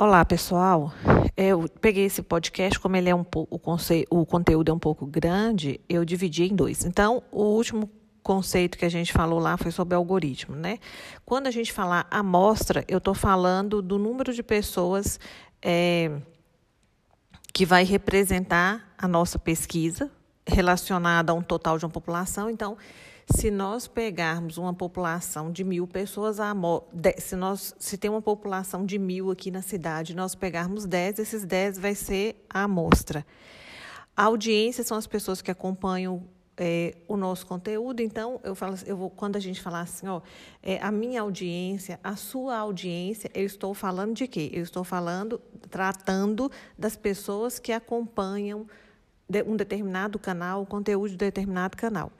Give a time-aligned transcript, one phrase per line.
[0.00, 0.92] Olá, pessoal.
[1.36, 3.60] Eu peguei esse podcast, como ele é um pouco,
[4.10, 6.84] o, conteúdo é um pouco grande, eu dividi em dois.
[6.84, 7.90] Então, o último
[8.22, 10.78] conceito que a gente falou lá foi sobre algoritmo, né?
[11.24, 15.18] Quando a gente falar amostra, eu estou falando do número de pessoas
[15.60, 16.12] é,
[17.52, 20.08] que vai representar a nossa pesquisa
[20.46, 22.48] relacionada a um total de uma população.
[22.48, 22.78] Então,
[23.34, 26.38] se nós pegarmos uma população de mil pessoas,
[27.18, 31.44] se, nós, se tem uma população de mil aqui na cidade, nós pegarmos dez, esses
[31.44, 33.26] dez vai ser a amostra.
[34.16, 36.24] A audiência são as pessoas que acompanham
[36.56, 38.00] é, o nosso conteúdo.
[38.00, 40.20] Então, eu falo, eu vou, quando a gente falar assim, ó,
[40.62, 44.50] é, a minha audiência, a sua audiência, eu estou falando de quê?
[44.52, 48.66] Eu estou falando, tratando das pessoas que acompanham
[49.46, 52.10] um determinado canal, o conteúdo de determinado canal.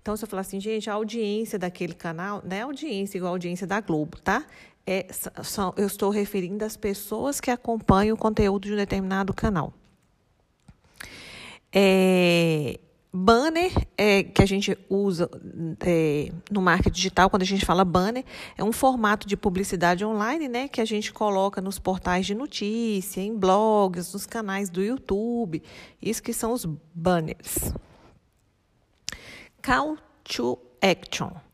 [0.00, 3.34] Então, se eu falar assim, gente, a audiência daquele canal, não é audiência igual a
[3.34, 4.44] audiência da Globo, tá?
[4.86, 5.06] É,
[5.42, 9.72] são, eu estou referindo às pessoas que acompanham o conteúdo de um determinado canal.
[11.72, 12.78] É,
[13.20, 15.28] Banner, é, que a gente usa
[15.80, 18.24] é, no marketing digital, quando a gente fala banner,
[18.56, 23.20] é um formato de publicidade online né, que a gente coloca nos portais de notícia,
[23.20, 25.60] em blogs, nos canais do YouTube.
[26.00, 27.74] Isso que são os banners.
[29.60, 31.47] Call to action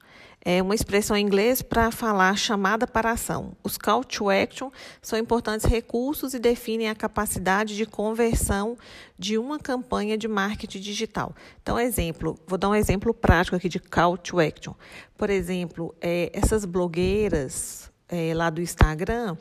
[0.45, 3.53] é uma expressão em inglês para falar chamada para ação.
[3.63, 4.71] Os call to action
[5.01, 8.77] são importantes recursos e definem a capacidade de conversão
[9.19, 11.35] de uma campanha de marketing digital.
[11.63, 14.75] Então, exemplo, vou dar um exemplo prático aqui de call to action.
[15.17, 19.37] Por exemplo, é, essas blogueiras é, lá do Instagram,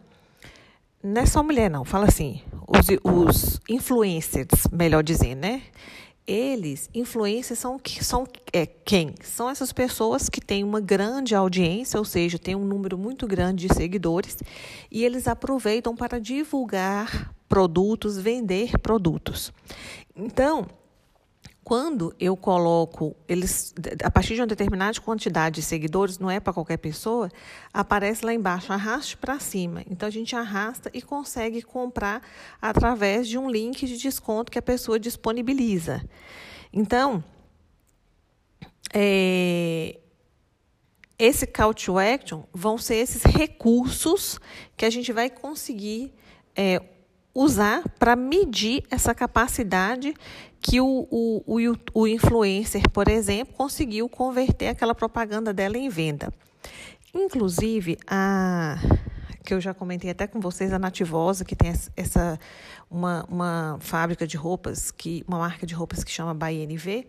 [1.04, 5.64] não é só mulher, não, fala assim, os, os influencers, melhor dizendo, né?
[6.26, 9.14] Eles, influências são, são é, quem?
[9.22, 13.68] São essas pessoas que têm uma grande audiência, ou seja, têm um número muito grande
[13.68, 14.38] de seguidores,
[14.90, 19.52] e eles aproveitam para divulgar produtos, vender produtos.
[20.16, 20.66] Então,
[21.64, 26.52] quando eu coloco eles a partir de uma determinada quantidade de seguidores, não é para
[26.52, 27.30] qualquer pessoa,
[27.74, 29.82] aparece lá embaixo, arraste para cima.
[29.90, 32.22] Então a gente arrasta e consegue comprar
[32.62, 36.04] através de um link de desconto que a pessoa disponibiliza.
[36.72, 37.24] Então,
[38.94, 40.00] é,
[41.18, 44.38] esse call to action vão ser esses recursos
[44.76, 46.14] que a gente vai conseguir
[46.56, 46.82] é,
[47.34, 50.14] usar para medir essa capacidade
[50.62, 56.32] que o, o, o, o influencer, por exemplo, conseguiu converter aquela propaganda dela em venda.
[57.14, 58.78] Inclusive, a
[59.44, 62.40] que eu já comentei até com vocês, a Nativosa, que tem essa
[62.90, 67.06] uma, uma fábrica de roupas, que uma marca de roupas que chama BNV,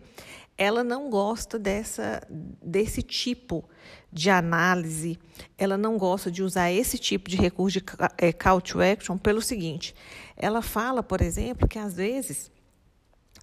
[0.57, 3.67] ela não gosta dessa, desse tipo
[4.11, 5.19] de análise,
[5.57, 7.85] ela não gosta de usar esse tipo de recurso de
[8.17, 9.93] é, call to action pelo seguinte:
[10.37, 12.51] ela fala, por exemplo, que às vezes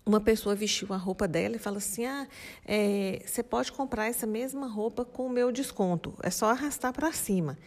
[0.05, 2.27] uma pessoa vestiu a roupa dela e fala assim: ah,
[2.65, 7.13] é, você pode comprar essa mesma roupa com o meu desconto, é só arrastar para
[7.13, 7.59] cima.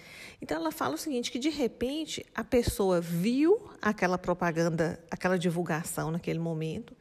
[0.42, 6.12] Então ela fala o seguinte: que de repente a pessoa viu aquela propaganda, aquela divulgação
[6.12, 6.96] naquele momento,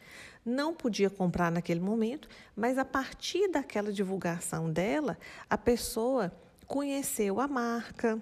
[0.44, 5.18] não podia comprar naquele momento, mas a partir daquela divulgação dela,
[5.48, 6.32] a pessoa
[6.66, 8.20] conheceu a marca,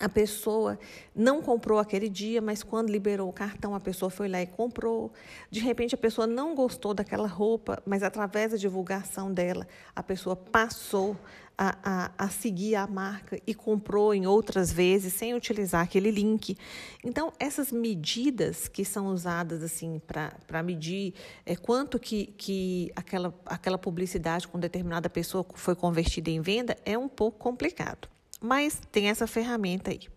[0.00, 0.78] a pessoa
[1.14, 5.12] não comprou aquele dia, mas quando liberou o cartão, a pessoa foi lá e comprou.
[5.50, 10.34] De repente, a pessoa não gostou daquela roupa, mas através da divulgação dela, a pessoa
[10.34, 11.14] passou
[11.58, 16.56] a, a, a seguir a marca e comprou em outras vezes sem utilizar aquele link.
[17.04, 21.12] Então, essas medidas que são usadas assim para medir
[21.44, 26.96] é, quanto que, que aquela, aquela publicidade com determinada pessoa foi convertida em venda é
[26.96, 28.08] um pouco complicado
[28.40, 30.08] mas tem essa ferramenta aí.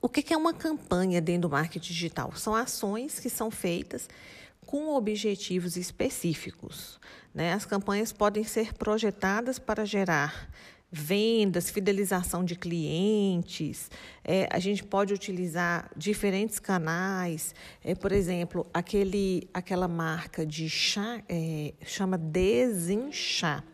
[0.00, 2.32] O que é uma campanha dentro do marketing digital?
[2.36, 4.08] São ações que são feitas
[4.64, 7.00] com objetivos específicos.
[7.34, 7.52] Né?
[7.52, 10.48] As campanhas podem ser projetadas para gerar
[10.90, 13.90] vendas, fidelização de clientes.
[14.24, 17.54] É, a gente pode utilizar diferentes canais.
[17.82, 23.64] É, por exemplo, aquele, aquela marca de chá é, chama Desenchar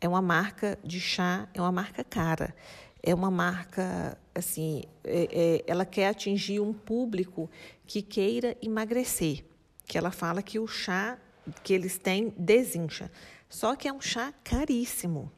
[0.00, 2.54] é uma marca de chá, é uma marca cara.
[3.02, 7.50] É uma marca, assim, é, é, ela quer atingir um público
[7.86, 9.44] que queira emagrecer.
[9.86, 11.18] Que ela fala que o chá
[11.62, 13.10] que eles têm desincha.
[13.48, 15.30] Só que é um chá caríssimo.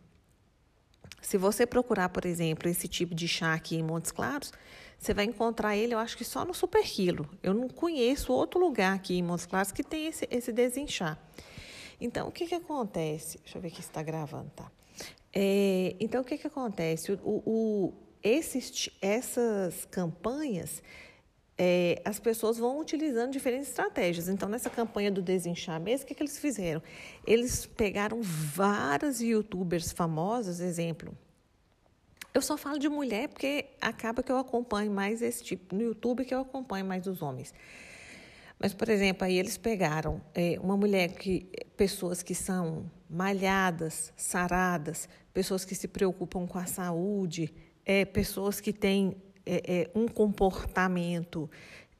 [1.21, 4.53] Se você procurar, por exemplo, esse tipo de chá aqui em Montes Claros,
[4.99, 7.29] você vai encontrar ele, eu acho que só no Super Quilo.
[7.43, 11.19] Eu não conheço outro lugar aqui em Montes Claros que tem esse, esse desinchar.
[12.01, 13.39] Então, o que, que acontece?
[13.39, 14.71] Deixa eu ver aqui se está gravando, tá?
[15.33, 17.13] É, então, o que, que acontece?
[17.13, 20.83] O, o, esses, essas campanhas,
[21.59, 24.29] é, as pessoas vão utilizando diferentes estratégias.
[24.29, 26.83] Então, nessa campanha do desinchar mesmo, o que, que eles fizeram?
[27.27, 31.17] Eles pegaram várias youtubers famosas, exemplo.
[32.35, 36.23] Eu só falo de mulher porque acaba que eu acompanho mais esse tipo no YouTube
[36.25, 37.55] que eu acompanho mais os homens.
[38.59, 41.49] Mas, por exemplo, aí eles pegaram é, uma mulher que.
[41.77, 47.53] pessoas que são malhadas, saradas, pessoas que se preocupam com a saúde,
[47.85, 51.49] é, pessoas que têm é, é um comportamento,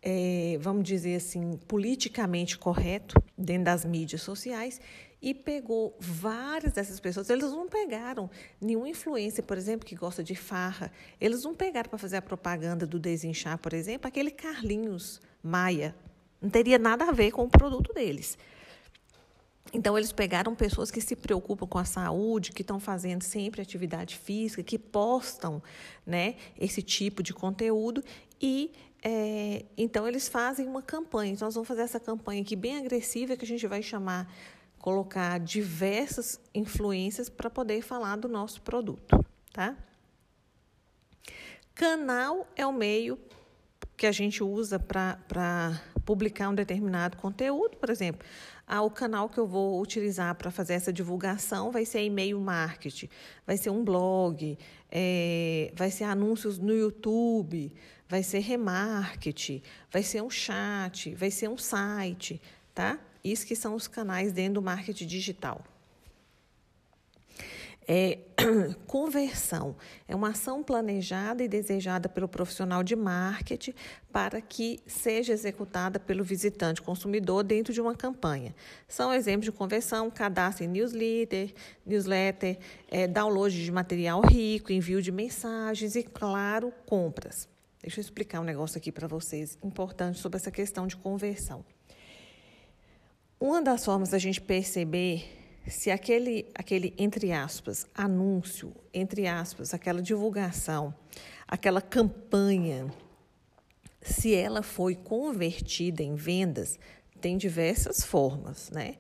[0.03, 4.81] é, vamos dizer assim, politicamente correto dentro das mídias sociais
[5.23, 7.31] e pegou várias dessas pessoas.
[7.31, 8.31] Eles não pegaram
[8.61, 10.91] nenhuma influência, por exemplo, que gosta de farra.
[11.21, 15.95] Eles não pegaram para fazer a propaganda do desinchar, por exemplo, aquele Carlinhos Maia,
[16.47, 18.39] não teria nada a ver com o produto deles.
[19.73, 24.17] Então, eles pegaram pessoas que se preocupam com a saúde, que estão fazendo sempre atividade
[24.17, 25.61] física, que postam
[26.07, 28.03] né, esse tipo de conteúdo
[28.41, 28.73] e
[29.03, 31.33] é, então eles fazem uma campanha.
[31.33, 34.33] Então, nós vamos fazer essa campanha aqui bem agressiva que a gente vai chamar,
[34.79, 39.19] colocar diversas influências para poder falar do nosso produto,
[39.53, 39.77] tá?
[41.75, 43.19] Canal é o meio
[43.97, 45.19] que a gente usa para
[46.07, 48.27] publicar um determinado conteúdo, por exemplo.
[48.67, 53.09] Ah, o canal que eu vou utilizar para fazer essa divulgação vai ser e-mail marketing,
[53.47, 54.57] vai ser um blog,
[54.91, 57.73] é, vai ser anúncios no YouTube,
[58.09, 59.61] vai ser remarketing,
[59.91, 62.41] vai ser um chat, vai ser um site,
[62.73, 62.99] tá?
[63.23, 65.63] Isso que são os canais dentro do marketing digital.
[67.89, 68.19] É,
[68.89, 69.77] conversão
[70.09, 73.75] é uma ação planejada e desejada pelo profissional de marketing
[74.11, 78.53] para que seja executada pelo visitante consumidor dentro de uma campanha.
[78.89, 81.55] São exemplos de conversão: cadastro em newsletter,
[81.87, 87.49] newsletter é, download de material rico, envio de mensagens e, claro, compras.
[87.81, 91.65] Deixa eu explicar um negócio aqui para vocês importante sobre essa questão de conversão.
[93.39, 100.01] Uma das formas da gente perceber se aquele, aquele, entre aspas, anúncio, entre aspas, aquela
[100.01, 100.95] divulgação,
[101.47, 102.93] aquela campanha,
[104.01, 106.79] se ela foi convertida em vendas,
[107.21, 108.97] tem diversas formas, né?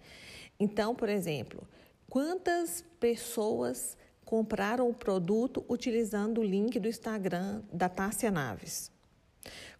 [0.58, 1.66] Então, por exemplo,
[2.10, 8.90] quantas pessoas compraram o produto utilizando o link do Instagram da Tássia Naves?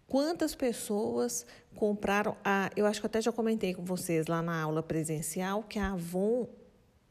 [0.07, 1.45] Quantas pessoas
[1.75, 5.77] compraram a, eu acho que até já comentei com vocês lá na aula presencial que
[5.77, 6.47] a Avon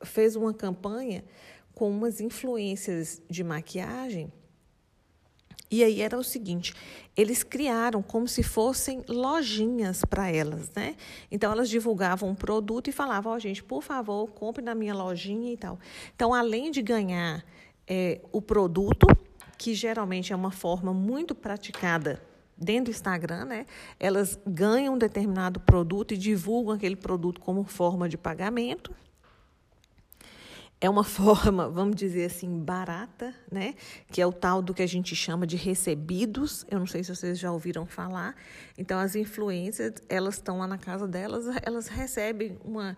[0.02, 1.25] fez uma campanha
[1.75, 4.32] com umas influências de maquiagem.
[5.70, 6.72] E aí era o seguinte,
[7.16, 10.94] eles criaram como se fossem lojinhas para elas, né?
[11.31, 14.94] Então elas divulgavam um produto e falavam, ó, oh, gente, por favor, compre na minha
[14.94, 15.78] lojinha e tal.
[16.14, 17.44] Então, além de ganhar
[17.87, 19.06] é, o produto,
[19.58, 22.22] que geralmente é uma forma muito praticada
[22.56, 23.66] dentro do Instagram, né?
[23.99, 28.94] Elas ganham um determinado produto e divulgam aquele produto como forma de pagamento
[30.81, 33.75] é uma forma, vamos dizer assim, barata, né?
[34.11, 36.64] Que é o tal do que a gente chama de recebidos.
[36.70, 38.34] Eu não sei se vocês já ouviram falar.
[38.76, 42.96] Então, as influências, elas estão lá na casa delas, elas recebem uma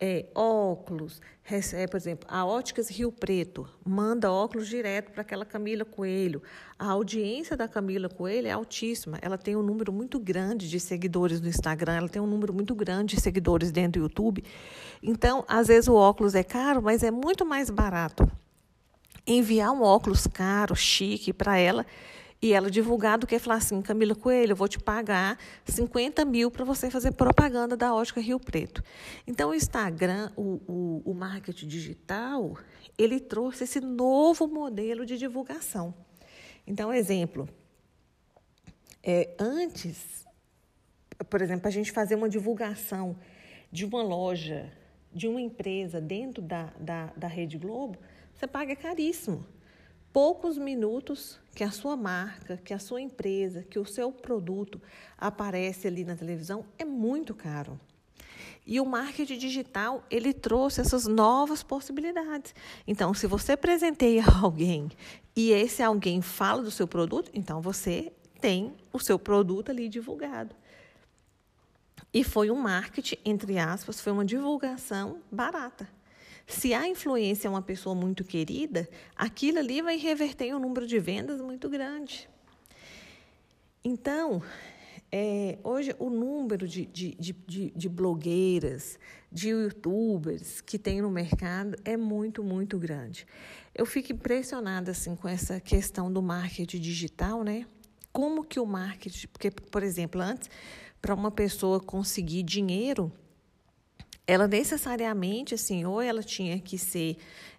[0.00, 5.84] é, óculos, recebe, por exemplo, a Óticas Rio Preto manda óculos direto para aquela Camila
[5.84, 6.40] Coelho.
[6.78, 9.18] A audiência da Camila Coelho é altíssima.
[9.20, 12.76] Ela tem um número muito grande de seguidores no Instagram, ela tem um número muito
[12.76, 14.44] grande de seguidores dentro do YouTube.
[15.02, 18.30] Então, às vezes o óculos é caro, mas é muito mais barato
[19.26, 21.84] enviar um óculos caro, chique para ela
[22.40, 26.50] e ela divulgar do que falar assim, Camila Coelho, eu vou te pagar 50 mil
[26.50, 28.82] para você fazer propaganda da Ótica Rio Preto.
[29.26, 32.56] Então, o Instagram, o, o, o marketing digital,
[32.96, 35.92] ele trouxe esse novo modelo de divulgação.
[36.64, 37.48] Então, exemplo,
[39.02, 40.24] é, antes,
[41.28, 43.16] por exemplo, a gente fazer uma divulgação
[43.72, 44.72] de uma loja,
[45.12, 47.98] de uma empresa dentro da, da, da Rede Globo,
[48.32, 49.44] você paga caríssimo
[50.12, 54.80] poucos minutos que a sua marca, que a sua empresa, que o seu produto
[55.18, 57.80] aparece ali na televisão é muito caro.
[58.64, 62.54] E o marketing digital, ele trouxe essas novas possibilidades.
[62.86, 64.88] Então, se você presenteia alguém
[65.34, 70.54] e esse alguém fala do seu produto, então você tem o seu produto ali divulgado.
[72.14, 75.88] E foi um marketing, entre aspas, foi uma divulgação barata.
[76.48, 80.98] Se a influência é uma pessoa muito querida, aquilo ali vai reverter um número de
[80.98, 82.28] vendas muito grande.
[83.84, 84.42] Então,
[85.10, 88.98] É, hoje, o número de, de, de, de, blogueiras,
[89.32, 93.26] de youtubers que tem no mercado é muito, muito grande.
[93.74, 97.66] Eu fico impressionada assim, com essa questão do marketing digital, né?
[98.12, 99.28] Como que o marketing.
[99.28, 100.50] Porque, por exemplo, antes,
[101.00, 103.10] para uma pessoa conseguir dinheiro,
[104.28, 107.16] ela necessariamente, assim, ou ela tinha que ser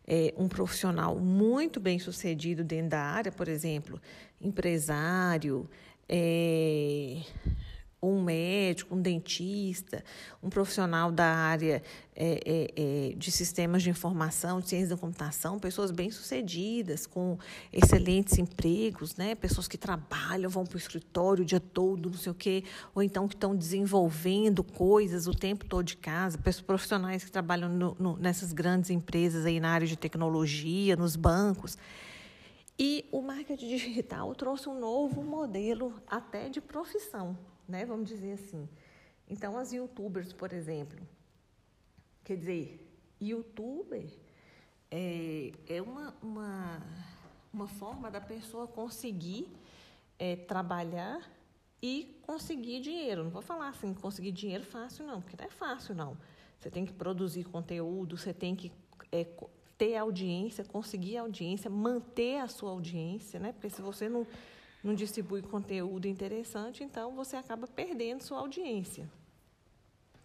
[0.07, 3.99] é, um profissional muito bem sucedido dentro da área, por exemplo,
[4.39, 5.67] empresário,
[6.07, 7.21] é,
[8.01, 10.03] um médico, um dentista,
[10.41, 11.83] um profissional da área
[12.15, 17.37] é, é, é, de sistemas de informação, de ciência da computação, pessoas bem-sucedidas, com
[17.71, 19.35] excelentes empregos, né?
[19.35, 22.63] pessoas que trabalham, vão para o escritório o dia todo, não sei o quê,
[22.95, 27.95] ou então que estão desenvolvendo coisas o tempo todo de casa, profissionais que trabalham no,
[27.99, 31.77] no, nessas grandes empresas aí na área de tecnologia, nos bancos.
[32.81, 37.37] E o marketing digital trouxe um novo modelo até de profissão,
[37.69, 37.85] né?
[37.85, 38.67] Vamos dizer assim.
[39.29, 40.99] Então, as youtubers, por exemplo,
[42.23, 42.85] quer dizer,
[43.21, 44.09] youtuber
[44.89, 46.81] é, é uma, uma,
[47.53, 49.47] uma forma da pessoa conseguir
[50.17, 51.21] é, trabalhar
[51.81, 53.23] e conseguir dinheiro.
[53.23, 56.17] Não vou falar assim, conseguir dinheiro fácil, não, porque não é fácil, não.
[56.59, 58.71] Você tem que produzir conteúdo, você tem que
[59.11, 59.25] é,
[59.77, 63.53] ter audiência, conseguir audiência, manter a sua audiência, né?
[63.53, 64.27] Porque se você não,
[64.83, 69.09] não distribui conteúdo interessante, então você acaba perdendo sua audiência.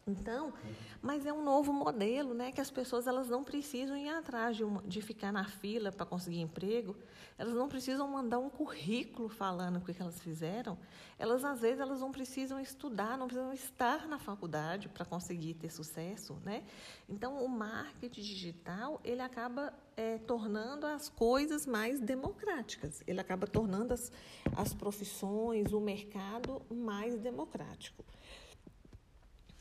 [0.06, 0.52] Então,
[1.00, 2.52] mas é um novo modelo, né?
[2.52, 6.04] Que as pessoas elas não precisam ir atrás de, uma, de ficar na fila para
[6.04, 6.94] conseguir emprego.
[7.38, 10.78] Elas não precisam mandar um currículo falando o que, elas fizeram.
[11.18, 15.70] Elas às vezes elas não precisam estudar, não precisam estar na faculdade para conseguir ter
[15.70, 16.64] sucesso, né?
[17.08, 23.02] Então, o marketing digital ele acaba é, tornando as coisas mais democráticas.
[23.06, 24.12] Ele acaba tornando as,
[24.54, 28.04] as profissões, o mercado mais democrático.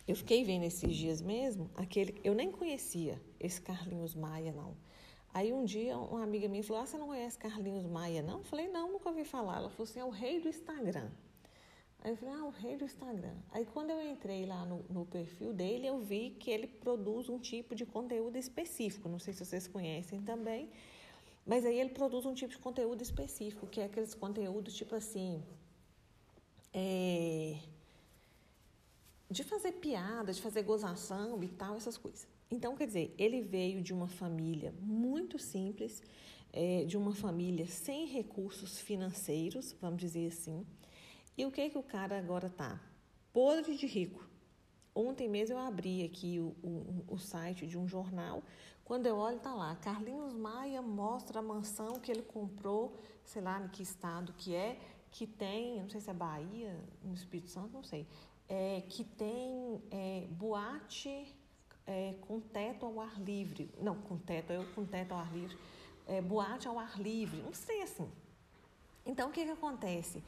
[0.08, 4.76] Eu fiquei vendo esses dias mesmo, aquele, eu nem conhecia esse Carlinhos Maia, não.
[5.34, 8.38] Aí um dia uma amiga minha falou: Ah, você não conhece Carlinhos Maia, não?
[8.40, 9.58] Eu falei, não, nunca ouvi falar.
[9.58, 11.10] Ela falou assim, é o rei do Instagram.
[12.04, 13.36] Aí eu falei, ah, o rei do Instagram.
[13.52, 17.40] Aí quando eu entrei lá no, no perfil dele, eu vi que ele produz um
[17.40, 19.10] tipo de conteúdo específico.
[19.10, 20.70] Não sei se vocês conhecem também.
[21.46, 25.42] Mas aí ele produz um tipo de conteúdo específico, que é aqueles conteúdos tipo assim.
[26.72, 27.58] É,
[29.34, 32.28] de fazer piada, de fazer gozação e tal, essas coisas.
[32.52, 36.04] Então, quer dizer, ele veio de uma família muito simples,
[36.54, 40.64] é, de uma família sem recursos financeiros, vamos dizer assim.
[41.36, 42.80] E o que que o cara agora tá?
[43.34, 44.24] Podre de rico.
[44.94, 48.44] Ontem mesmo eu abri aqui o, o, o site de um jornal.
[48.86, 49.76] Quando eu olho, tá lá.
[49.78, 54.80] Carlinhos Maia mostra a mansão que ele comprou, sei lá em que estado que é,
[55.10, 58.06] que tem, não sei se é Bahia, no Espírito Santo, não sei
[58.50, 61.34] é, que tem é, boate
[61.86, 63.70] é, com teto ao ar livre.
[63.82, 65.58] Não, com teto, eu com teto ao ar livre.
[66.08, 68.10] É, boate ao ar livre, não sei assim.
[69.06, 70.24] Então, o que, que acontece?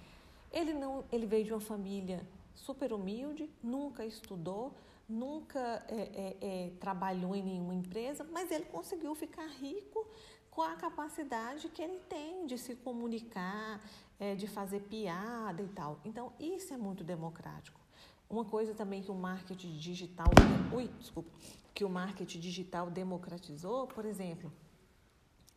[0.52, 4.74] Ele, não, ele veio de uma família super humilde, nunca estudou,
[5.08, 10.08] nunca é, é, é, trabalhou em nenhuma empresa, mas ele conseguiu ficar rico
[10.50, 13.82] com a capacidade que ele tem de se comunicar,
[14.18, 16.00] é, de fazer piada e tal.
[16.06, 17.85] Então, isso é muito democrático.
[18.30, 20.28] Uma coisa também que o marketing digital,
[20.74, 21.30] ui, desculpa,
[21.74, 24.52] que o marketing digital democratizou, por exemplo,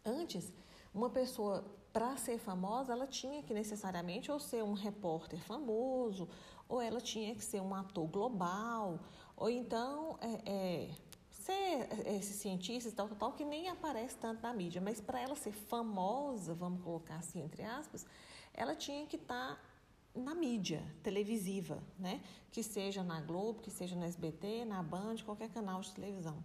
[0.04, 0.52] antes
[0.92, 6.28] uma pessoa para ser famosa, ela tinha que necessariamente ou ser um repórter famoso,
[6.68, 9.00] ou ela tinha que ser um ator global,
[9.36, 10.90] ou então é, é,
[11.30, 14.80] ser esse cientista tal, tal, tal, que nem aparece tanto na mídia.
[14.80, 18.04] Mas para ela ser famosa, vamos colocar assim entre aspas,
[18.52, 19.67] ela tinha que estar tá
[20.14, 22.22] na mídia televisiva, né?
[22.50, 26.42] Que seja na Globo, que seja na SBT, na Band, qualquer canal de televisão.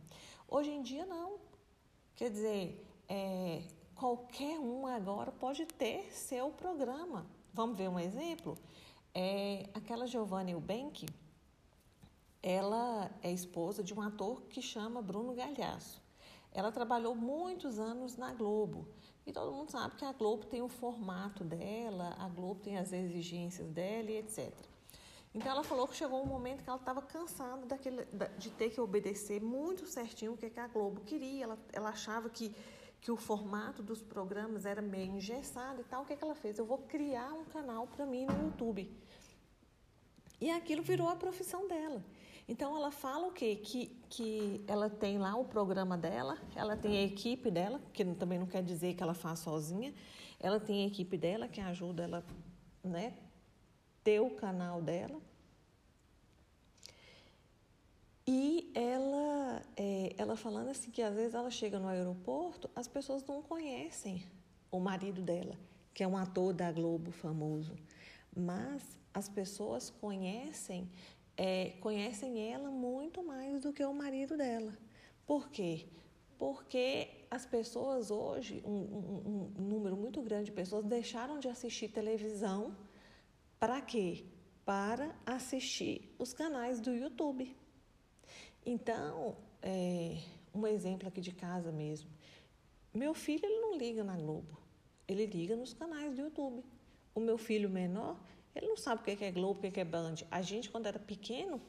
[0.48, 1.40] Hoje em dia não.
[2.16, 3.64] Quer dizer, é,
[3.96, 7.26] qualquer um agora pode ter seu programa.
[7.54, 8.58] Vamos ver um exemplo?
[9.14, 11.06] É, aquela Giovanna Eubank,
[12.42, 16.02] ela é esposa de um ator que chama Bruno Galhaço.
[16.52, 18.88] Ela trabalhou muitos anos na Globo.
[19.26, 22.92] E todo mundo sabe que a Globo tem o formato dela, a Globo tem as
[22.92, 24.54] exigências dela e etc.
[25.34, 28.06] Então ela falou que chegou um momento que ela estava cansada daquele,
[28.38, 31.46] de ter que obedecer muito certinho o que, que a Globo queria.
[31.46, 32.54] Ela, ela achava que,
[33.02, 36.04] que o formato dos programas era meio engessado e tal.
[36.04, 36.60] O que, que ela fez?
[36.60, 38.92] Eu vou criar um canal para mim no YouTube.
[40.40, 42.04] E aquilo virou a profissão dela.
[42.48, 43.56] Então ela fala o quê?
[43.56, 48.38] Que, que ela tem lá o programa dela, ela tem a equipe dela, que também
[48.38, 49.94] não quer dizer que ela faz sozinha,
[50.40, 52.24] ela tem a equipe dela que ajuda ela,
[52.84, 53.14] né?
[54.04, 55.20] ter o canal dela.
[58.28, 63.24] E ela, é, ela falando assim que às vezes ela chega no aeroporto, as pessoas
[63.26, 64.26] não conhecem
[64.72, 65.58] o marido dela,
[65.94, 67.76] que é um ator da Globo famoso,
[68.36, 70.90] mas as pessoas conhecem
[71.38, 74.78] é, conhecem ela muito mais do que o marido dela.
[75.26, 75.86] Por quê?
[76.38, 81.88] Porque as pessoas hoje, um, um, um número muito grande de pessoas, deixaram de assistir
[81.90, 82.76] televisão
[83.60, 84.26] para quê?
[84.66, 87.56] Para assistir os canais do YouTube.
[88.66, 90.18] Então, é,
[90.54, 92.10] um exemplo aqui de casa mesmo.
[92.94, 94.60] Meu filho ele não liga na Globo,
[95.08, 96.64] ele liga nos canais do YouTube.
[97.16, 98.20] O meu filho menor,
[98.56, 100.16] ele não sabe o que é Globo, o que é Band.
[100.30, 101.62] A gente, quando era pequeno,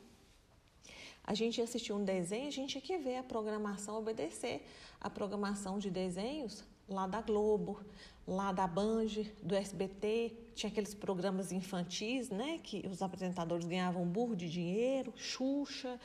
[1.23, 4.67] a gente assistia um desenho, a gente tinha que ver a programação, obedecer
[5.01, 7.81] a programação de desenhos lá da Globo,
[8.27, 9.07] lá da Band,
[9.43, 15.99] do SBT, tinha aqueles programas infantis, né, que os apresentadores ganhavam burro de dinheiro, Xuxa.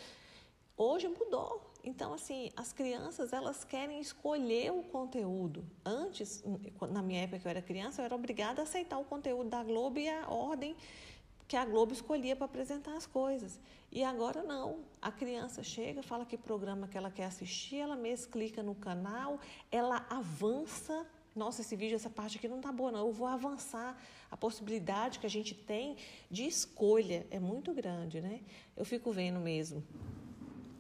[0.81, 1.73] Hoje mudou.
[1.83, 5.65] Então, assim, as crianças, elas querem escolher o conteúdo.
[5.83, 6.41] Antes,
[6.89, 9.61] na minha época que eu era criança, eu era obrigada a aceitar o conteúdo da
[9.61, 10.77] Globo e a ordem
[11.49, 13.59] que a Globo escolhia para apresentar as coisas.
[13.91, 14.79] E agora não.
[15.01, 19.37] A criança chega, fala que programa que ela quer assistir, ela mesma clica no canal,
[19.69, 21.05] ela avança.
[21.35, 23.05] Nossa, esse vídeo, essa parte aqui não tá boa, não.
[23.05, 24.01] Eu vou avançar.
[24.31, 25.97] A possibilidade que a gente tem
[26.31, 28.39] de escolha é muito grande, né?
[28.77, 29.83] Eu fico vendo mesmo.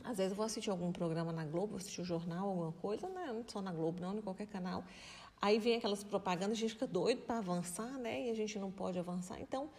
[0.09, 2.71] Às vezes eu vou assistir algum programa na Globo, vou assistir o um jornal, alguma
[2.71, 3.27] coisa, né?
[3.31, 4.83] não só na Globo, não, em qualquer canal.
[5.39, 8.25] Aí vem aquelas propagandas, a gente fica doido para avançar, né?
[8.25, 9.39] E a gente não pode avançar.
[9.39, 9.69] Então,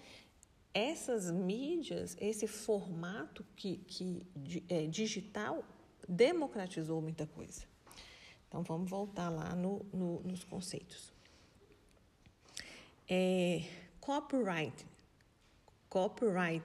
[0.72, 4.24] essas mídias, esse formato que, que
[4.68, 5.64] é, digital
[6.08, 7.64] democratizou muita coisa.
[8.46, 11.12] Então vamos voltar lá no, no, nos conceitos.
[13.08, 13.64] É,
[14.00, 14.86] copyright.
[15.88, 16.64] Copyright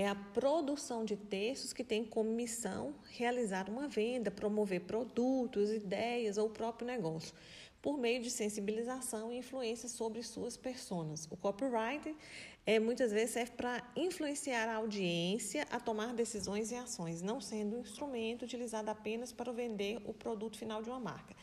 [0.00, 6.38] é a produção de textos que tem como missão realizar uma venda, promover produtos, ideias
[6.38, 7.34] ou o próprio negócio
[7.82, 11.28] por meio de sensibilização e influência sobre suas personas.
[11.30, 12.16] O copyright
[12.64, 17.76] é, muitas vezes serve para influenciar a audiência a tomar decisões e ações, não sendo
[17.76, 21.36] um instrumento utilizado apenas para vender o produto final de uma marca.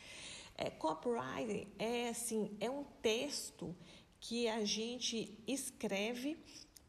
[0.57, 3.75] É, copyright é assim, é um texto
[4.19, 6.35] que a gente escreve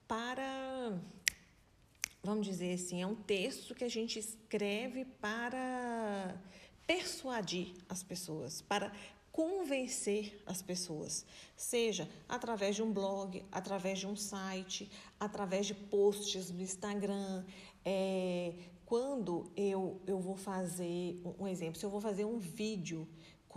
[0.08, 0.98] para
[2.22, 6.34] vamos dizer assim, é um texto que a gente escreve para
[6.86, 8.92] persuadir as pessoas, para
[9.30, 11.24] convencer as pessoas,
[11.56, 17.44] seja através de um blog, através de um site, através de posts no Instagram.
[17.84, 18.52] É,
[18.84, 23.06] quando eu, eu vou fazer um exemplo, se eu vou fazer um vídeo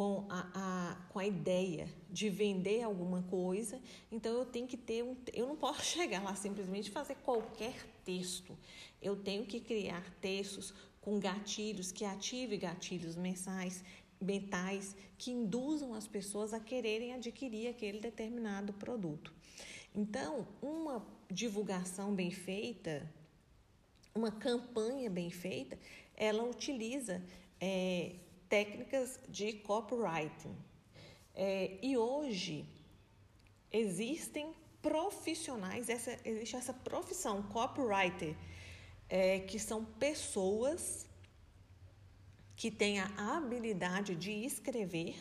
[0.02, 3.80] com a, a, com a ideia de vender alguma coisa,
[4.12, 5.16] então eu tenho que ter um.
[5.32, 8.58] Eu não posso chegar lá simplesmente fazer qualquer texto.
[9.00, 13.84] Eu tenho que criar textos com gatilhos, que ative gatilhos mensais,
[14.20, 19.32] mentais que induzam as pessoas a quererem adquirir aquele determinado produto.
[19.94, 23.08] Então, uma divulgação bem feita,
[24.16, 25.78] uma campanha bem feita,
[26.18, 27.22] ela utiliza
[27.60, 28.16] é,
[28.52, 30.54] técnicas de copywriting.
[31.34, 32.66] É, e hoje
[33.72, 38.36] existem profissionais, essa, existe essa profissão, copywriter,
[39.08, 41.08] é, que são pessoas
[42.58, 45.16] que têm a habilidade de escrever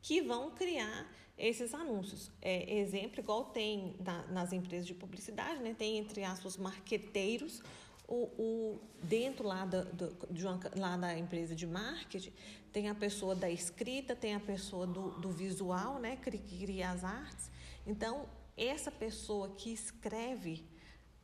[0.00, 2.30] que vão criar esses anúncios.
[2.40, 5.74] É, exemplo, igual tem na, nas empresas de publicidade, né?
[5.76, 7.62] tem entre aspas marqueteiros,
[8.06, 12.32] o, o, dentro lá da, do, de uma, lá da empresa de marketing,
[12.72, 16.16] tem a pessoa da escrita, tem a pessoa do, do visual, né?
[16.16, 17.50] que cria as artes.
[17.86, 20.64] Então, essa pessoa que escreve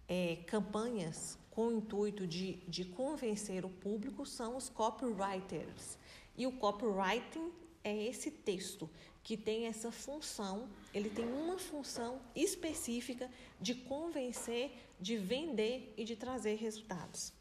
[0.09, 5.99] é, campanhas com o intuito de, de convencer o público são os copywriters.
[6.37, 8.89] E o copywriting é esse texto
[9.23, 13.31] que tem essa função, ele tem uma função específica
[13.61, 17.33] de convencer, de vender e de trazer resultados.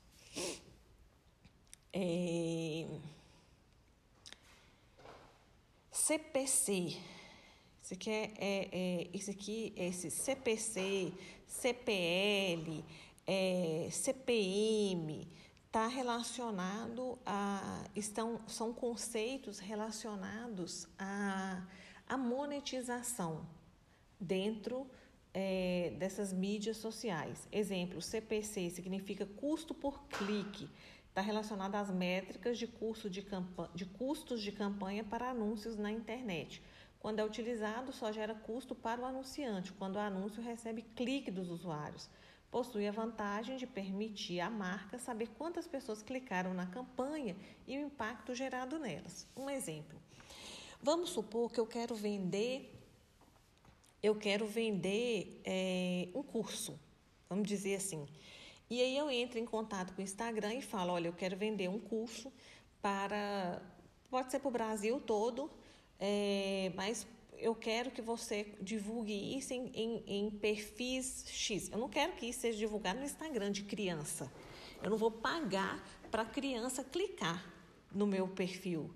[1.93, 2.85] É...
[5.91, 6.97] CPC.
[7.81, 11.11] Isso aqui é, é, é, isso aqui, esse CPC,
[11.47, 12.83] CPL,
[13.25, 15.27] é, CPM,
[15.69, 17.83] está relacionado a.
[17.95, 21.61] Estão, são conceitos relacionados à,
[22.07, 23.45] à monetização
[24.19, 24.89] dentro
[25.31, 27.47] é, dessas mídias sociais.
[27.51, 30.67] Exemplo, CPC significa custo por clique.
[31.07, 33.23] Está relacionado às métricas de, custo de,
[33.75, 36.63] de custos de campanha para anúncios na internet.
[36.99, 41.49] Quando é utilizado, só gera custo para o anunciante, quando o anúncio recebe clique dos
[41.49, 42.09] usuários.
[42.51, 47.35] Possui a vantagem de permitir à marca saber quantas pessoas clicaram na campanha
[47.67, 49.27] e o impacto gerado nelas.
[49.37, 49.99] Um exemplo.
[50.81, 52.73] Vamos supor que eu quero vender,
[54.01, 56.79] eu quero vender é, um curso,
[57.29, 58.07] vamos dizer assim.
[58.69, 61.67] E aí eu entro em contato com o Instagram e falo, olha, eu quero vender
[61.67, 62.31] um curso
[62.81, 63.61] para,
[64.09, 65.51] pode ser para o Brasil todo,
[65.99, 67.05] é, mas
[67.39, 71.69] eu quero que você divulgue isso em, em, em, perfis X.
[71.71, 74.31] Eu não quero que isso seja divulgado no Instagram de criança.
[74.83, 77.45] Eu não vou pagar para a criança clicar
[77.91, 78.91] no meu perfil,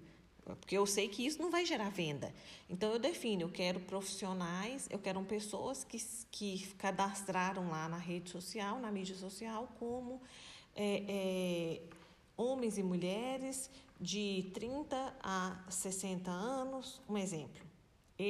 [0.60, 2.34] porque eu sei que isso não vai gerar venda.
[2.70, 5.98] Então eu defino, eu quero profissionais, eu quero pessoas que,
[6.30, 10.22] que cadastraram lá na rede social, na mídia social, como
[10.76, 11.82] é, é,
[12.36, 17.73] homens e mulheres de 30 a 60 anos, um exemplo.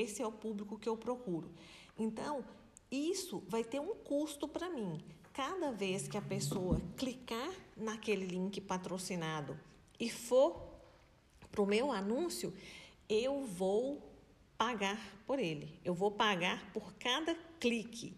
[0.02, 1.52] Esse é o público que eu procuro.
[1.98, 2.44] Então,
[2.92, 5.04] isso vai ter um custo para mim.
[5.34, 9.60] Cada vez que a pessoa clicar naquele link patrocinado
[10.00, 10.62] e for
[11.52, 12.54] para o meu anúncio,
[13.08, 14.02] eu vou
[14.58, 15.80] pagar por ele.
[15.84, 18.16] Eu vou pagar por cada clique.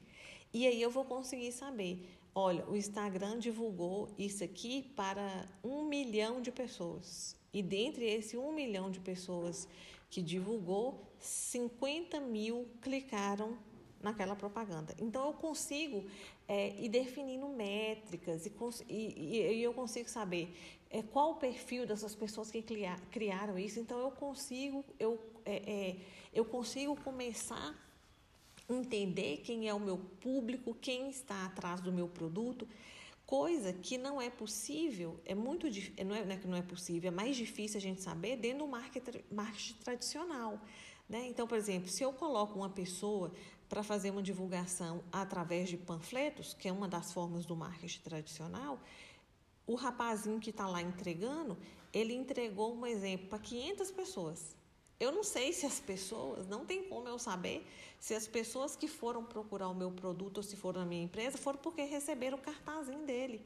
[0.53, 6.41] E aí eu vou conseguir saber, olha, o Instagram divulgou isso aqui para um milhão
[6.41, 7.35] de pessoas.
[7.53, 9.67] E dentre esse um milhão de pessoas
[10.09, 13.57] que divulgou, 50 mil clicaram
[14.01, 14.95] naquela propaganda.
[14.99, 16.05] Então eu consigo
[16.47, 18.51] é, ir definindo métricas e,
[18.87, 20.55] e, e eu consigo saber
[20.89, 22.63] é, qual o perfil dessas pessoas que
[23.11, 23.79] criaram isso.
[23.79, 25.95] Então eu consigo eu, é, é,
[26.33, 27.75] eu consigo começar
[28.69, 32.67] a entender quem é o meu público, quem está atrás do meu produto
[33.25, 35.65] Coisa que não é possível, é muito
[36.05, 38.59] não é, não é que não é possível, é mais difícil a gente saber dentro
[38.59, 40.61] do marketing, marketing tradicional.
[41.07, 41.27] Né?
[41.27, 43.31] Então, por exemplo, se eu coloco uma pessoa
[43.69, 48.79] para fazer uma divulgação através de panfletos, que é uma das formas do marketing tradicional,
[49.67, 51.57] o rapazinho que está lá entregando,
[51.91, 54.55] ele entregou um exemplo para 500 pessoas.
[54.99, 57.65] Eu não sei se as pessoas, não tem como eu saber
[57.99, 61.37] se as pessoas que foram procurar o meu produto ou se foram na minha empresa
[61.37, 63.41] foram porque receberam o cartazinho dele.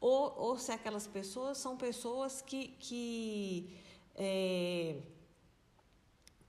[0.00, 3.76] Ou, ou se aquelas pessoas são pessoas que, que,
[4.16, 4.96] é,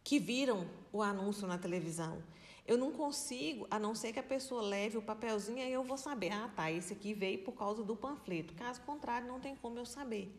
[0.06, 2.24] que viram o anúncio na televisão.
[2.68, 5.98] Eu não consigo, a não ser que a pessoa leve o papelzinho, aí eu vou
[5.98, 8.54] saber, ah, tá, esse aqui veio por causa do panfleto.
[8.54, 10.32] Caso contrário, não tem como eu saber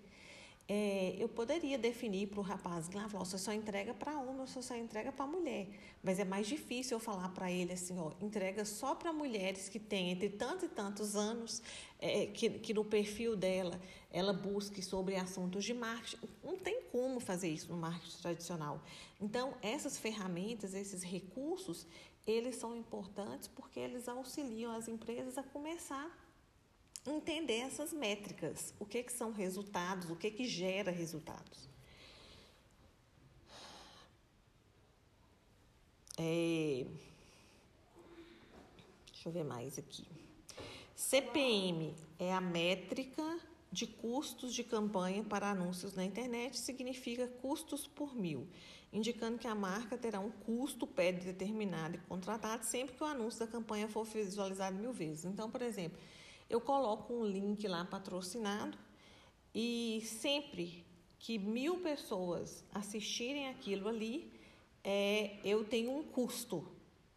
[0.68, 4.60] é, eu poderia definir para o rapaz lá, falar, você só entrega para homem, você
[4.60, 5.68] só entrega para mulher.
[6.02, 9.78] Mas é mais difícil eu falar para ele assim, ó, entrega só para mulheres que
[9.78, 11.62] têm entre tantos e tantos anos,
[12.00, 13.80] é, que, que no perfil dela
[14.16, 16.26] ela busque sobre assuntos de marketing.
[16.42, 18.82] Não tem como fazer isso no marketing tradicional.
[19.20, 21.86] Então, essas ferramentas, esses recursos,
[22.26, 26.10] eles são importantes porque eles auxiliam as empresas a começar
[27.06, 31.68] entender essas métricas, o que, que são resultados, o que, que gera resultados.
[36.18, 36.84] É...
[39.12, 40.04] Deixa eu ver mais aqui.
[40.96, 43.38] CPM é a métrica
[43.76, 48.48] de custos de campanha para anúncios na internet, significa custos por mil,
[48.90, 53.46] indicando que a marca terá um custo pré-determinado e contratado sempre que o anúncio da
[53.46, 55.26] campanha for visualizado mil vezes.
[55.26, 55.98] Então, por exemplo,
[56.48, 58.78] eu coloco um link lá patrocinado
[59.54, 60.82] e sempre
[61.18, 64.32] que mil pessoas assistirem aquilo ali,
[64.82, 66.66] é, eu tenho um custo,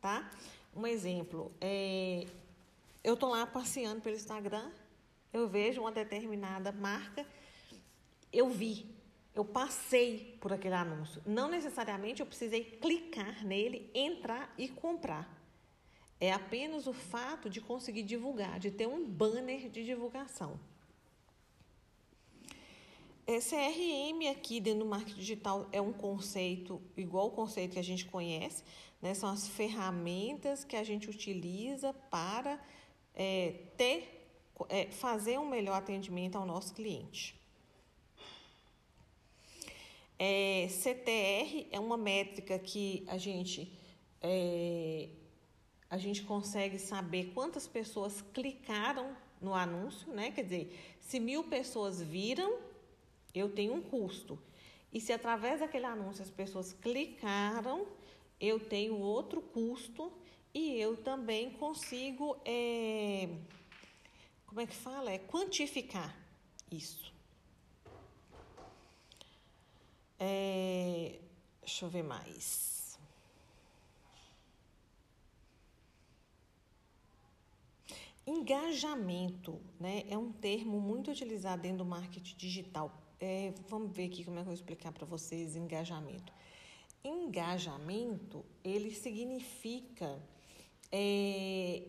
[0.02, 0.30] tá?
[0.76, 2.28] Um exemplo, é,
[3.02, 4.70] eu estou lá passeando pelo Instagram,
[5.32, 7.26] eu vejo uma determinada marca,
[8.32, 8.86] eu vi,
[9.34, 11.22] eu passei por aquele anúncio.
[11.26, 15.38] Não necessariamente eu precisei clicar nele, entrar e comprar.
[16.20, 20.60] É apenas o fato de conseguir divulgar, de ter um banner de divulgação.
[23.38, 28.06] CRM aqui dentro do marketing digital é um conceito igual o conceito que a gente
[28.06, 28.64] conhece,
[29.00, 29.14] né?
[29.14, 32.60] são as ferramentas que a gente utiliza para
[33.14, 34.19] é, ter,
[34.68, 37.40] é, fazer um melhor atendimento ao nosso cliente.
[40.18, 43.72] É, CTR é uma métrica que a gente
[44.22, 45.08] é,
[45.90, 50.32] a gente consegue saber quantas pessoas clicaram no anúncio, né?
[50.32, 52.60] Quer dizer, se mil pessoas viram,
[53.34, 54.38] eu tenho um custo.
[54.94, 57.88] E se através daquele anúncio as pessoas clicaram,
[58.40, 60.12] eu tenho outro custo
[60.54, 63.30] e eu também consigo, é,
[64.50, 65.12] como é que fala?
[65.12, 66.18] É quantificar
[66.72, 67.14] isso.
[70.18, 71.20] É,
[71.62, 72.98] deixa eu ver mais.
[78.26, 80.04] Engajamento, né?
[80.10, 82.92] É um termo muito utilizado dentro do marketing digital.
[83.20, 86.34] É, vamos ver aqui como é que eu vou explicar para vocês engajamento.
[87.04, 90.20] Engajamento, ele significa
[90.92, 91.84] é,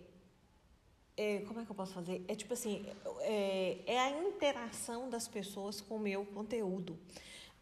[1.21, 2.25] é, como é que eu posso fazer?
[2.27, 2.83] É tipo assim,
[3.21, 6.99] é, é a interação das pessoas com o meu conteúdo.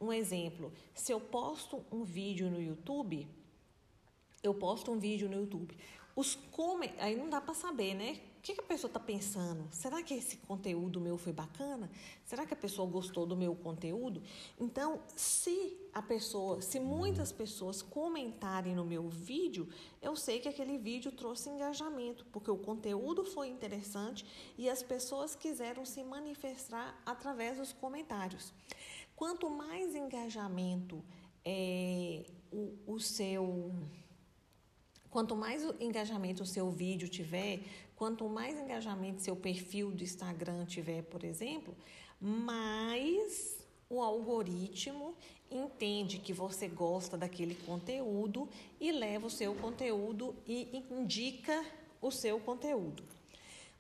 [0.01, 3.27] Um exemplo, se eu posto um vídeo no YouTube,
[4.45, 5.77] eu posto um vídeo no YouTube.
[6.15, 6.89] Os come...
[6.99, 8.21] Aí não dá para saber, né?
[8.39, 9.67] O que, que a pessoa está pensando?
[9.73, 11.91] Será que esse conteúdo meu foi bacana?
[12.25, 14.23] Será que a pessoa gostou do meu conteúdo?
[14.61, 19.69] Então, se a pessoa, se muitas pessoas comentarem no meu vídeo,
[20.01, 24.25] eu sei que aquele vídeo trouxe engajamento, porque o conteúdo foi interessante
[24.57, 28.55] e as pessoas quiseram se manifestar através dos comentários.
[29.17, 31.05] Quanto mais engajamento
[31.45, 33.75] é, o, o seu
[35.11, 37.61] Quanto mais engajamento o seu vídeo tiver,
[37.97, 41.75] quanto mais engajamento seu perfil do Instagram tiver, por exemplo,
[42.21, 45.15] mais o algoritmo
[45.51, 51.65] entende que você gosta daquele conteúdo e leva o seu conteúdo e indica
[52.03, 53.03] o seu conteúdo.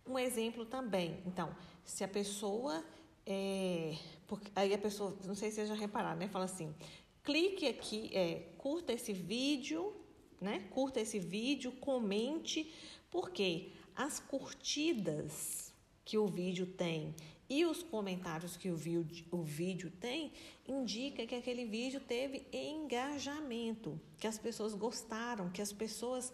[0.06, 2.82] Um exemplo também, então, se a pessoa
[3.30, 3.94] é,
[4.26, 6.28] porque, aí a pessoa, não sei se vocês já repararam, né?
[6.28, 6.74] Fala assim:
[7.22, 9.94] clique aqui, é, curta esse vídeo
[10.40, 10.66] né?
[10.70, 12.72] Curta esse vídeo, comente,
[13.10, 15.72] porque as curtidas
[16.04, 17.14] que o vídeo tem
[17.50, 20.32] e os comentários que o vídeo, o vídeo tem
[20.66, 26.32] indica que aquele vídeo teve engajamento, que as pessoas gostaram, que as pessoas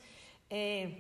[0.51, 0.91] é,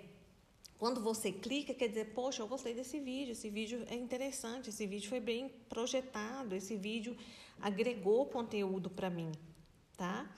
[0.79, 4.87] quando você clica, quer dizer, poxa, eu gostei desse vídeo, esse vídeo é interessante, esse
[4.87, 7.17] vídeo foi bem projetado, esse vídeo
[7.61, 9.31] agregou conteúdo para mim,
[9.97, 10.29] tá?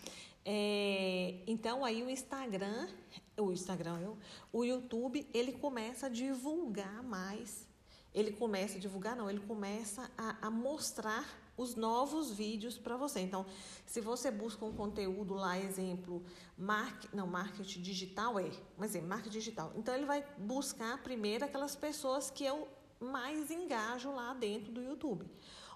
[0.48, 2.88] É, então aí o Instagram,
[3.36, 4.16] o Instagram, eu,
[4.52, 7.66] o YouTube, ele começa a divulgar mais.
[8.14, 13.20] Ele começa a divulgar, não, ele começa a, a mostrar os novos vídeos para você.
[13.20, 13.44] Então,
[13.84, 16.22] se você busca um conteúdo lá, exemplo,
[16.56, 19.72] market, não, marketing digital é, mas é marketing digital.
[19.74, 22.68] Então, ele vai buscar primeiro aquelas pessoas que eu
[23.00, 25.26] mais engajo lá dentro do YouTube.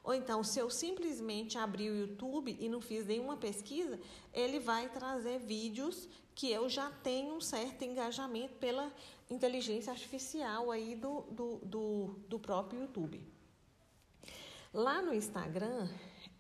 [0.03, 4.01] Ou então, se eu simplesmente abrir o YouTube e não fiz nenhuma pesquisa,
[4.33, 8.93] ele vai trazer vídeos que eu já tenho um certo engajamento pela
[9.29, 13.21] inteligência artificial aí do, do, do, do próprio YouTube.
[14.73, 15.89] Lá no Instagram,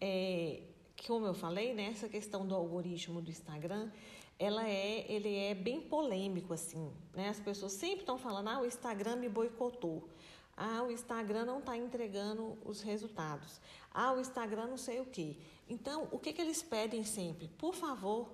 [0.00, 0.62] é,
[1.06, 3.90] como eu falei, né, essa questão do algoritmo do Instagram,
[4.38, 7.28] ela é, ele é bem polêmico assim, né?
[7.28, 10.08] As pessoas sempre estão falando, ah, o Instagram me boicotou.
[10.62, 13.58] Ah, o Instagram não está entregando os resultados.
[13.90, 15.38] Ah, o Instagram não sei o quê.
[15.66, 17.48] Então, o que, que eles pedem sempre?
[17.56, 18.30] Por favor,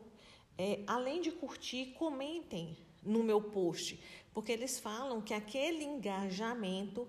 [0.58, 4.02] é, além de curtir, comentem no meu post,
[4.34, 7.06] porque eles falam que aquele engajamento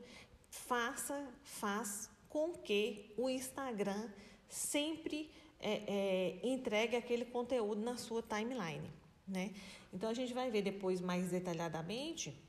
[0.52, 4.12] faça, faz com que o Instagram
[4.48, 5.82] sempre é,
[6.44, 8.88] é, entregue aquele conteúdo na sua timeline.
[9.28, 9.52] Né?
[9.92, 12.47] Então a gente vai ver depois mais detalhadamente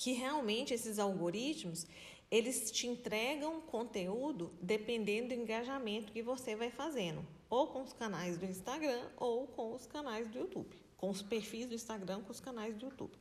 [0.00, 1.86] que realmente esses algoritmos
[2.30, 8.38] eles te entregam conteúdo dependendo do engajamento que você vai fazendo, ou com os canais
[8.38, 12.40] do Instagram ou com os canais do YouTube, com os perfis do Instagram, com os
[12.40, 13.12] canais do YouTube.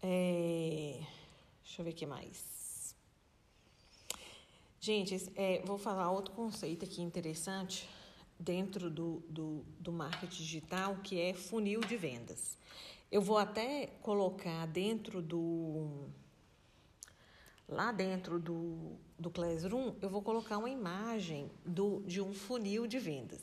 [0.00, 1.00] É,
[1.64, 2.94] deixa eu ver o que mais.
[4.80, 7.88] Gente, é, vou falar outro conceito aqui interessante
[8.38, 12.56] dentro do, do, do marketing digital, que é funil de vendas.
[13.10, 16.08] Eu vou até colocar dentro do.
[17.68, 22.98] Lá dentro do, do Classroom, eu vou colocar uma imagem do, de um funil de
[22.98, 23.40] vendas.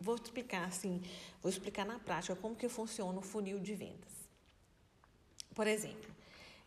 [0.00, 1.02] Vou explicar assim,
[1.42, 4.28] vou explicar na prática como que funciona o funil de vendas.
[5.54, 6.10] Por exemplo,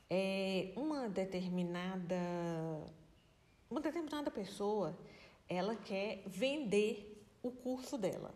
[0.07, 2.15] é, uma determinada
[3.69, 4.97] uma determinada pessoa,
[5.47, 7.08] ela quer vender
[7.41, 8.33] o curso dela.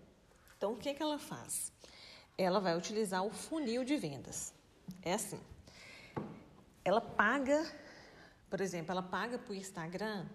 [0.57, 1.71] Então, o que, é que ela faz?
[2.37, 4.53] Ela vai utilizar o funil de vendas.
[5.01, 5.39] É assim.
[6.83, 7.69] Ela paga,
[8.49, 10.25] por exemplo, ela paga para o Instagram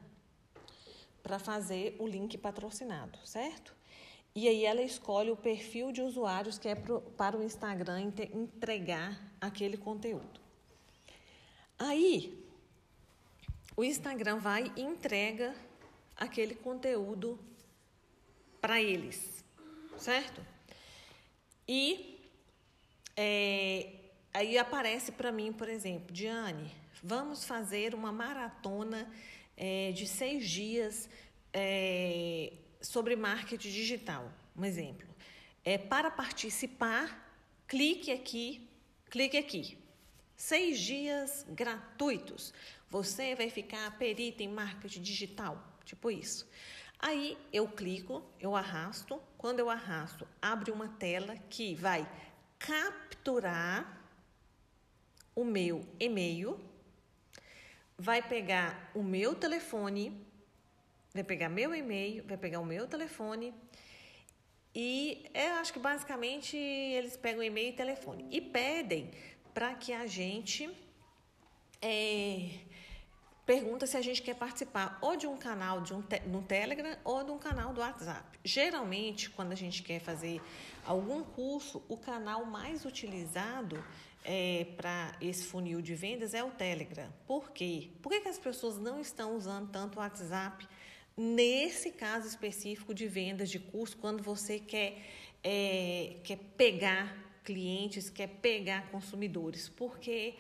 [1.23, 3.75] para fazer o link patrocinado, certo?
[4.35, 9.21] E aí ela escolhe o perfil de usuários que é pro, para o Instagram entregar
[9.41, 10.41] aquele conteúdo.
[11.79, 12.47] Aí
[13.77, 15.55] o Instagram vai e entrega
[16.17, 17.39] aquele conteúdo
[18.61, 19.45] para eles,
[19.97, 20.45] certo?
[21.67, 22.19] E
[23.17, 23.93] é,
[24.33, 26.71] aí aparece para mim, por exemplo, Diane,
[27.03, 29.11] vamos fazer uma maratona
[29.57, 31.09] é, de seis dias
[31.53, 34.33] é, sobre marketing digital.
[34.57, 35.09] Um exemplo.
[35.65, 38.69] É, para participar, clique aqui,
[39.11, 39.79] clique aqui.
[40.37, 42.55] Seis dias gratuitos.
[42.89, 46.49] Você vai ficar perita em marketing digital, tipo isso.
[46.99, 49.21] Aí eu clico, eu arrasto.
[49.37, 52.09] Quando eu arrasto, abre uma tela que vai
[52.59, 54.03] capturar
[55.35, 56.59] o meu e-mail,
[57.97, 60.27] vai pegar o meu telefone,
[61.15, 63.55] vai pegar meu e-mail, vai pegar o meu telefone
[64.75, 69.11] e eu acho que basicamente eles pegam e-mail e telefone e pedem
[69.55, 70.69] para que a gente
[71.81, 72.51] é,
[73.49, 76.95] pergunta se a gente quer participar ou de um canal de um te no Telegram
[77.03, 78.39] ou de um canal do WhatsApp.
[78.45, 80.39] Geralmente, quando a gente quer fazer
[80.85, 83.83] algum curso, o canal mais utilizado
[84.23, 87.11] é, para esse funil de vendas é o Telegram.
[87.27, 87.89] Por quê?
[88.03, 90.69] Por que, que as pessoas não estão usando tanto o WhatsApp?
[91.17, 95.03] Nesse caso específico de vendas de curso, quando você quer,
[95.43, 100.35] é, quer pegar clientes, quer pegar consumidores, porque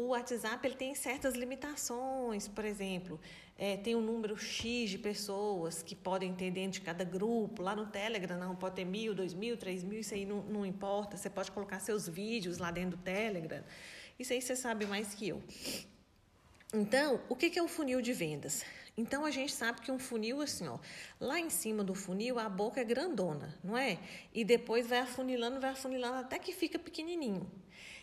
[0.00, 3.20] o WhatsApp ele tem certas limitações, por exemplo,
[3.58, 7.62] é, tem um número X de pessoas que podem ter dentro de cada grupo.
[7.62, 10.64] Lá no Telegram não pode ter mil, dois mil, três mil, isso aí não, não
[10.64, 11.18] importa.
[11.18, 13.62] Você pode colocar seus vídeos lá dentro do Telegram.
[14.18, 15.42] Isso aí você sabe mais que eu.
[16.72, 18.64] Então, o que é o funil de vendas?
[18.96, 20.78] Então, a gente sabe que um funil, assim, ó,
[21.18, 23.98] lá em cima do funil, a boca é grandona, não é?
[24.32, 27.50] E depois vai afunilando, vai afunilando até que fica pequenininho.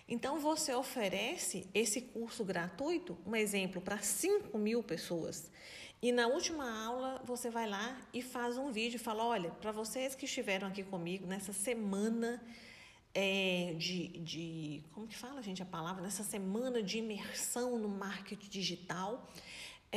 [0.07, 5.51] Então, você oferece esse curso gratuito, um exemplo, para 5 mil pessoas.
[6.01, 9.71] E na última aula, você vai lá e faz um vídeo e fala: olha, para
[9.71, 12.41] vocês que estiveram aqui comigo nessa semana
[13.13, 14.83] é, de, de.
[14.91, 16.03] Como que fala, gente, a palavra?
[16.03, 19.27] Nessa semana de imersão no marketing digital.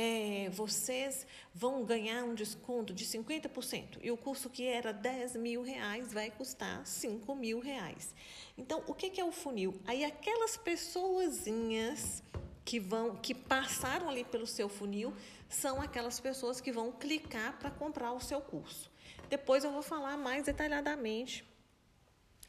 [0.03, 3.99] É, vocês vão ganhar um desconto de 50%.
[4.01, 8.15] E o curso que era 10 mil reais vai custar 5 mil reais.
[8.57, 9.79] Então, o que, que é o funil?
[9.85, 12.23] Aí aquelas pessoazinhas
[12.65, 15.13] que vão que passaram ali pelo seu funil
[15.47, 18.89] são aquelas pessoas que vão clicar para comprar o seu curso.
[19.29, 21.45] Depois eu vou falar mais detalhadamente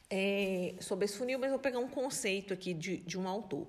[0.08, 3.66] é, sobre esse funil, mas vou pegar um conceito aqui de, de um autor.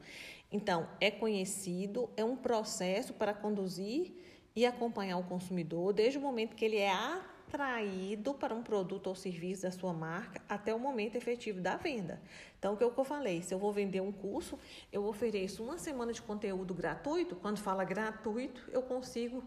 [0.54, 4.14] Então, é conhecido, é um processo para conduzir
[4.56, 9.16] e acompanhar o consumidor desde o momento que ele é atraído para um produto ou
[9.16, 12.22] serviço da sua marca até o momento efetivo da venda.
[12.60, 14.60] Então, o que eu falei, se eu vou vender um curso,
[14.92, 17.36] eu ofereço uma semana de conteúdo gratuito.
[17.36, 19.44] Quando fala gratuito, eu consigo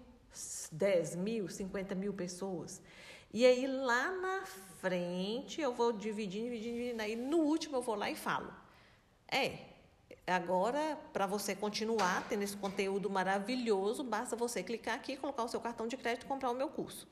[0.72, 2.82] 10 mil, 50 mil pessoas.
[3.32, 4.44] E aí lá na
[4.80, 7.02] frente eu vou dividindo, dividindo, dividindo.
[7.02, 8.52] Aí no último eu vou lá e falo.
[9.28, 9.75] É,
[10.26, 15.60] agora para você continuar tendo esse conteúdo maravilhoso, basta você clicar aqui, colocar o seu
[15.60, 17.06] cartão de crédito e comprar o meu curso.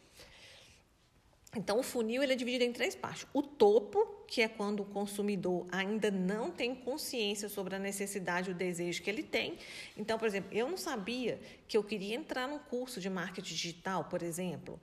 [1.56, 3.26] Então, o funil ele é dividido em três partes.
[3.32, 8.54] O topo, que é quando o consumidor ainda não tem consciência sobre a necessidade o
[8.54, 9.56] desejo que ele tem.
[9.96, 14.04] Então, por exemplo, eu não sabia que eu queria entrar num curso de marketing digital,
[14.04, 14.80] por exemplo.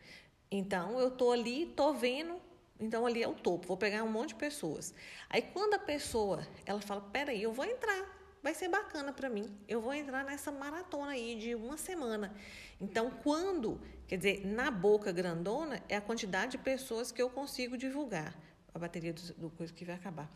[0.50, 2.36] Então, eu estou ali, estou vendo,
[2.82, 4.94] então ali é o topo, vou pegar um monte de pessoas.
[5.30, 8.04] Aí quando a pessoa, ela fala, peraí, eu vou entrar,
[8.42, 12.36] vai ser bacana para mim, eu vou entrar nessa maratona aí de uma semana.
[12.80, 17.78] Então, quando, quer dizer, na boca grandona é a quantidade de pessoas que eu consigo
[17.78, 18.36] divulgar.
[18.74, 20.28] A bateria do, do coisa que vai acabar.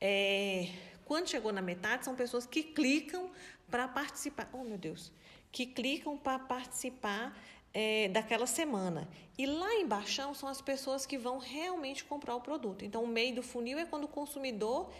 [0.00, 0.68] É,
[1.04, 3.30] quando chegou na metade, são pessoas que clicam
[3.68, 4.48] para participar.
[4.52, 5.12] Oh, meu Deus!
[5.50, 7.36] Que clicam para participar
[7.72, 9.08] é, daquela semana.
[9.38, 12.84] E lá embaixo são as pessoas que vão realmente comprar o produto.
[12.84, 14.90] Então, o meio do funil é quando o consumidor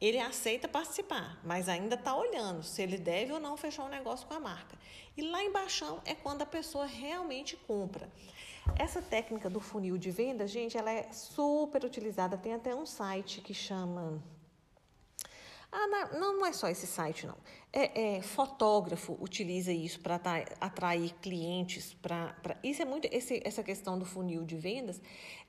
[0.00, 4.26] ele aceita participar, mas ainda está olhando se ele deve ou não fechar um negócio
[4.26, 4.78] com a marca.
[5.14, 8.10] E lá embaixo é quando a pessoa realmente compra.
[8.78, 12.38] Essa técnica do funil de venda, gente, ela é super utilizada.
[12.38, 14.22] Tem até um site que chama
[15.72, 17.36] ah, não, não é só esse site, não.
[17.72, 20.20] É, é fotógrafo utiliza isso para
[20.60, 21.94] atrair clientes.
[21.94, 23.06] Pra, pra, isso é muito.
[23.12, 25.00] Esse, essa questão do funil de vendas,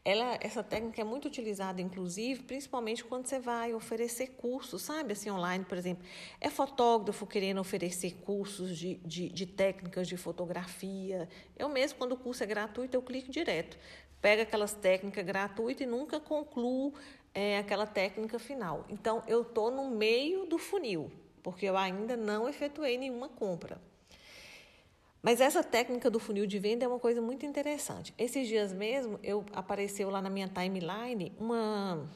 [0.06, 5.14] ela, essa técnica é muito utilizada, inclusive, principalmente quando você vai oferecer cursos, sabe?
[5.14, 6.06] Assim, online, por exemplo.
[6.40, 11.28] É fotógrafo querendo oferecer cursos de, de, de técnicas de fotografia.
[11.58, 13.76] Eu mesmo, quando o curso é gratuito, eu clico direto.
[14.22, 16.94] Pega aquelas técnicas gratuitas e nunca concluo
[17.34, 18.86] é aquela técnica final.
[18.90, 21.12] Então, eu estou no meio do funil,
[21.42, 23.80] porque eu ainda não efetuei nenhuma compra.
[25.22, 28.14] Mas essa técnica do funil de venda é uma coisa muito interessante.
[28.18, 32.10] Esses dias mesmo, eu apareceu lá na minha timeline uma,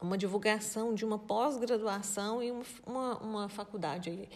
[0.00, 4.28] uma divulgação de uma pós-graduação em uma, uma, uma faculdade,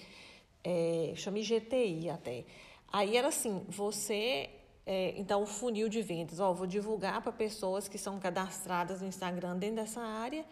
[0.62, 2.44] é, chama IGTI até.
[2.92, 4.48] Aí era assim, você
[4.88, 9.08] é, então, o funil de vendas, ó, vou divulgar para pessoas que são cadastradas no
[9.08, 10.46] Instagram dentro dessa área.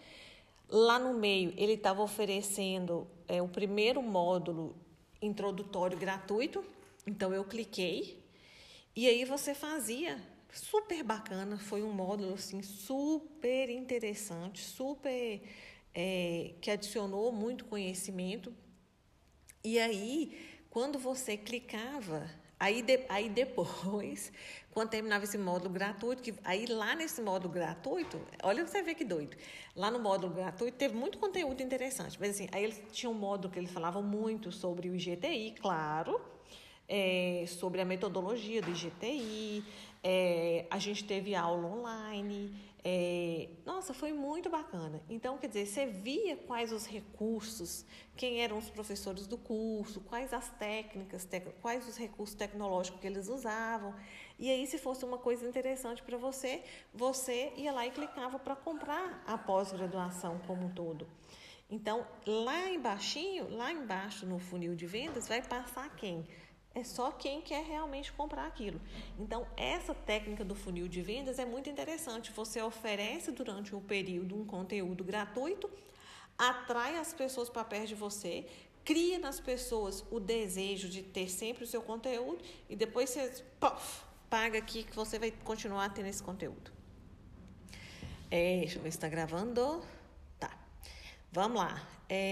[0.68, 4.74] Lá no meio, ele estava oferecendo é, o primeiro módulo
[5.22, 6.64] introdutório gratuito.
[7.06, 8.24] Então, eu cliquei.
[8.96, 10.20] E aí você fazia.
[10.52, 11.56] Super bacana.
[11.56, 14.60] Foi um módulo, assim, super interessante.
[14.64, 15.42] Super...
[15.96, 18.52] É, que adicionou muito conhecimento.
[19.62, 20.36] E aí,
[20.70, 22.28] quando você clicava
[22.64, 24.32] Aí, de, aí depois,
[24.72, 29.04] quando terminava esse módulo gratuito, que aí lá nesse módulo gratuito, olha você vê que
[29.04, 29.36] doido.
[29.76, 32.18] Lá no módulo gratuito teve muito conteúdo interessante.
[32.18, 36.18] Mas assim, aí eles tinham um módulo que eles falavam muito sobre o IGTI, claro,
[36.88, 39.62] é, sobre a metodologia do IGTI,
[40.02, 42.50] é, a gente teve aula online.
[42.86, 45.02] É, nossa, foi muito bacana.
[45.08, 50.34] Então, quer dizer, você via quais os recursos, quem eram os professores do curso, quais
[50.34, 53.94] as técnicas, tec, quais os recursos tecnológicos que eles usavam.
[54.38, 56.62] E aí, se fosse uma coisa interessante para você,
[56.92, 61.08] você ia lá e clicava para comprar a pós-graduação como um todo.
[61.70, 63.18] Então, lá embaixo,
[63.48, 66.26] lá embaixo no funil de vendas, vai passar quem?
[66.74, 68.80] É só quem quer realmente comprar aquilo.
[69.18, 72.32] Então, essa técnica do funil de vendas é muito interessante.
[72.32, 75.70] Você oferece durante um período um conteúdo gratuito,
[76.36, 78.46] atrai as pessoas para perto de você,
[78.84, 83.44] cria nas pessoas o desejo de ter sempre o seu conteúdo e depois você
[84.28, 86.72] paga aqui que você vai continuar tendo esse conteúdo.
[88.30, 89.82] É, deixa eu ver se está gravando.
[90.40, 90.50] Tá.
[91.30, 91.86] Vamos lá.
[92.08, 92.22] É,